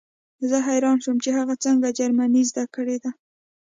زه 0.49 0.57
حیران 0.67 0.97
شوم 1.03 1.17
چې 1.23 1.29
هغې 1.37 1.55
څنګه 1.65 1.95
جرمني 1.97 2.43
زده 2.49 2.63
کړې 2.75 2.97
ده 3.03 3.11